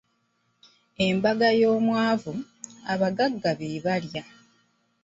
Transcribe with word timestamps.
Embaga 1.07 1.49
y’omwavu, 1.61 2.33
abaggaga 2.91 3.51
be 3.59 3.67
balya. 3.85 4.23